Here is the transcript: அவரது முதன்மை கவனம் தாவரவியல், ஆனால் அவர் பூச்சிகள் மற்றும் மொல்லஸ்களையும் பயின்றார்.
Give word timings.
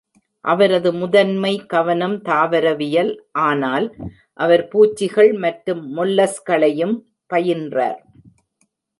அவரது 0.45 0.89
முதன்மை 0.93 1.51
கவனம் 1.73 2.15
தாவரவியல், 2.21 3.11
ஆனால் 3.41 3.85
அவர் 4.39 4.63
பூச்சிகள் 4.67 5.31
மற்றும் 5.43 5.83
மொல்லஸ்களையும் 5.97 6.95
பயின்றார். 7.29 7.99